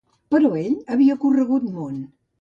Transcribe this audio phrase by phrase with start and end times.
[0.35, 2.01] Però ell havia corregut món.